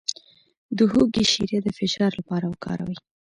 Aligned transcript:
د 0.77 0.79
هوږې 0.91 1.23
شیره 1.31 1.59
د 1.63 1.67
فشار 1.79 2.11
لپاره 2.19 2.45
وکاروئ 2.47 2.97